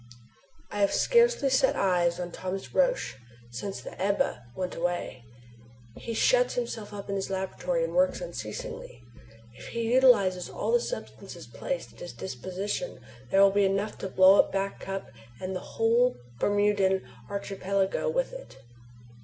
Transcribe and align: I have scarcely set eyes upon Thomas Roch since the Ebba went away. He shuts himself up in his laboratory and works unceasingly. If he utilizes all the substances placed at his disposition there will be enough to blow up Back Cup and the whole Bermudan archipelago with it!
I 0.71 0.79
have 0.79 0.91
scarcely 0.93 1.51
set 1.51 1.75
eyes 1.75 2.17
upon 2.17 2.31
Thomas 2.31 2.73
Roch 2.73 2.97
since 3.51 3.81
the 3.81 3.91
Ebba 4.01 4.45
went 4.55 4.73
away. 4.75 5.23
He 5.95 6.15
shuts 6.15 6.55
himself 6.55 6.91
up 6.91 7.07
in 7.07 7.15
his 7.15 7.29
laboratory 7.29 7.83
and 7.83 7.93
works 7.93 8.19
unceasingly. 8.19 9.03
If 9.53 9.67
he 9.67 9.93
utilizes 9.93 10.49
all 10.49 10.71
the 10.71 10.79
substances 10.79 11.45
placed 11.45 11.93
at 11.93 11.99
his 11.99 12.13
disposition 12.13 12.99
there 13.29 13.43
will 13.43 13.51
be 13.51 13.63
enough 13.63 13.99
to 13.99 14.07
blow 14.09 14.39
up 14.39 14.51
Back 14.51 14.79
Cup 14.79 15.11
and 15.39 15.55
the 15.55 15.59
whole 15.77 16.15
Bermudan 16.39 17.03
archipelago 17.29 18.09
with 18.09 18.33
it! 18.33 18.57